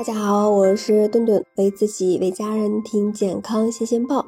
[0.00, 4.24] 大家好，我是顿顿，为自己为家人听健康新鲜报。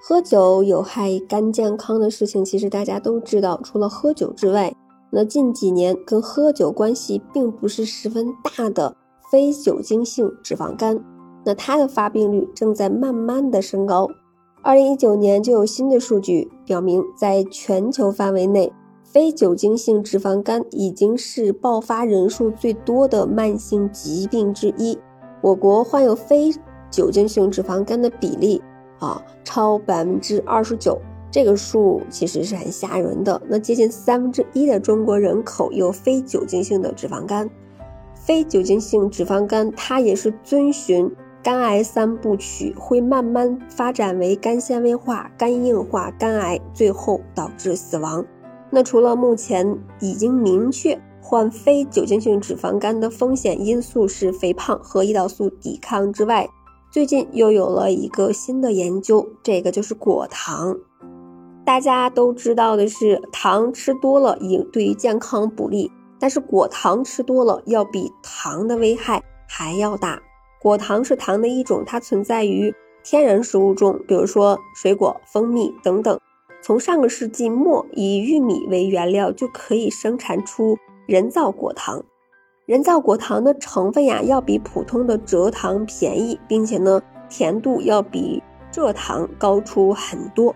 [0.00, 3.60] 喝酒有害肝健康的事情，其实大家都知道。
[3.64, 4.72] 除了喝酒之外，
[5.10, 8.94] 那近几年跟喝酒关系并不是十分大的
[9.28, 11.04] 非酒精性脂肪肝，
[11.44, 14.08] 那它的发病率正在慢慢的升高。
[14.62, 18.72] 二零一九年就有新的数据表明，在全球范围内，
[19.02, 24.96] 非酒精性脂肪肝已经是爆发人数最多的慢性疾病之一。
[25.40, 26.52] 我国患有非
[26.90, 28.62] 酒精性脂肪肝的比例
[28.98, 30.98] 啊超百分之二十九，
[31.30, 33.40] 这个数其实是很吓人的。
[33.48, 37.48] 那接近三分之一的中国人口有非酒精性的脂肪肝，
[38.14, 41.10] 非酒精性脂肪肝它也是遵循。
[41.40, 48.26] 肝癌三部曲会慢慢发展为肝纤维化、肝硬化、肝癌，最后导致死亡。
[48.70, 50.98] 那除了目前已经明确
[51.30, 56.48] 患非酒精性脂肪肝的风险因素是肥胖和胰岛素抵抗之外，
[56.90, 60.74] 最近又有了一个新的研究，这个就是果糖。
[61.66, 70.18] 大家都知道的是，糖吃多了也对于健康不利，但是果糖吃多了要比糖的危害还要大。
[70.62, 76.18] 果糖是糖的一种，它存在于天然食物中，比如说水果、蜂蜜等等。
[76.62, 82.04] 从上个世纪末，以玉米为原料就可以生产出人造果糖。
[82.66, 90.54] 人造果糖的成分呀，要比普通的蔗糖便宜，并且呢，甜度要比蔗糖高出很多。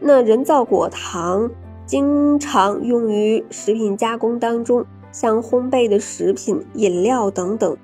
[0.00, 1.50] 那人造果糖
[1.84, 4.82] 经常用于食品加工当中，
[5.12, 7.76] 像烘焙的食品、饮料等等。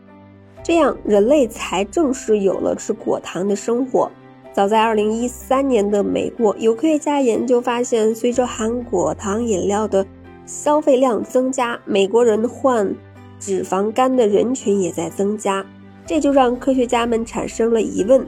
[0.62, 4.10] 这样，人类才正式有了吃果糖的生活。
[4.54, 10.06] 早在2013年的美国，有科学家研究发现，随着含果糖饮料的
[10.46, 12.94] 消费量增加，美国人患
[13.38, 15.64] 脂肪肝的人群也在增加。
[16.04, 18.26] 这就让科学家们产生了疑问：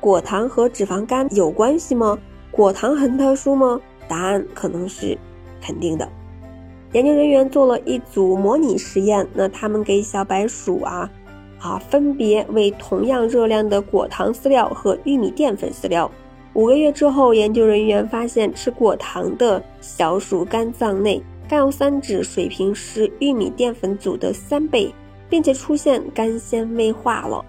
[0.00, 2.18] 果糖和脂肪肝有关系吗？
[2.50, 3.80] 果糖很特殊吗？
[4.08, 5.16] 答案可能是
[5.60, 6.08] 肯定的。
[6.92, 11.08] 研究人员做了一组模拟实验，那他们给小白鼠啊。
[11.60, 16.10] 啊，分别为同样热量的果糖饲料和玉米淀粉饲料。
[16.54, 24.94] 五个月之后，研究人员发现，吃果糖的小鼠肝脏内甘油三酯水平是玉米淀粉组的三倍，
[25.28, 27.44] 并且出现肝纤维化了。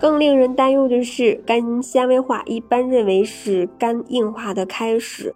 [0.00, 5.34] 更令人担忧的是，肝纤维化一般认为是肝硬化的开始。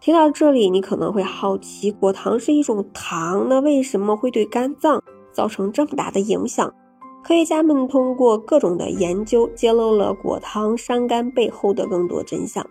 [0.00, 5.02] 听到这里，你可能会好奇，果糖是一种糖，那为什么会对肝脏
[5.32, 6.70] 造成这么大的影响？
[7.24, 12.68] 科学家们通过各种的研究，揭露了果糖伤肝背后的更多真相。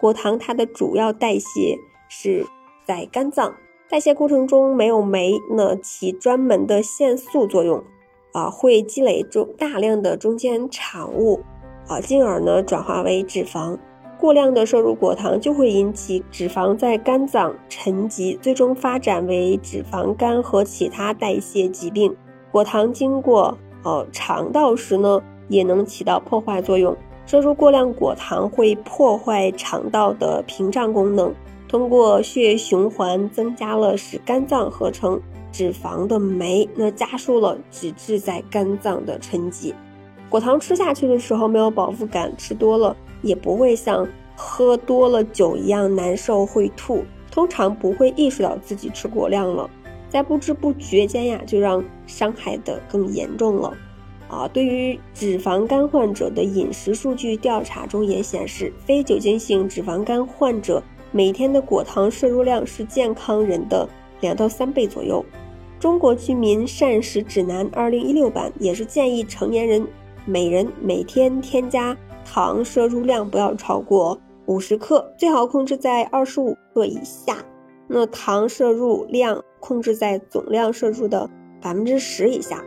[0.00, 1.78] 果糖它的主要代谢
[2.08, 2.44] 是
[2.84, 3.54] 在肝脏，
[3.90, 7.82] 代谢过程中没有酶，呢起专门的限速作用，
[8.30, 11.40] 啊，会积累中大量的中间产物，
[11.88, 13.76] 啊，进而呢转化为脂肪。
[14.16, 22.14] 过量的摄入果糖就会引起脂肪在肝脏沉积，最终发展为脂肪肝和其他代谢疾病。
[22.52, 26.96] 果糖经过呃，肠道时呢，也能起到破坏作用。
[27.26, 31.34] 摄入过量果糖会破坏肠道的屏障功能，
[31.70, 35.20] 通过血液循环增加了使肝脏合成
[35.52, 39.72] 脂肪的酶，那加速了脂质在肝脏的沉积。
[40.28, 44.04] 果糖吃下去的时候没有饱腹感，吃多了也不会像
[44.34, 49.70] 喝多了酒一样难受会吐，通常不会意识到自己吃过量了。
[50.08, 53.72] 在不知不觉间呀，就让伤害的更严重了，
[54.28, 54.48] 啊！
[54.48, 60.82] 对于脂肪肝患者的饮食数据调查中也显示，非酒精性脂肪肝患者
[61.12, 63.88] 每天的果糖摄入量是健康人的
[64.20, 65.24] 两到三倍左右。
[65.78, 69.86] 中国居民膳食指南二零一六版也是建议成年人
[70.26, 77.38] 每人每天添加糖摄入量不要超过五十克，最好控制在二十五克以下。
[77.88, 81.28] 那糖摄入量控制在总量摄入的
[81.60, 82.62] 百分之十以下。